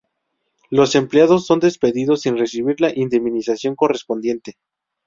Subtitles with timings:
[0.71, 4.57] Los empleados son despedidos sin recibir la indemnización correspondiente.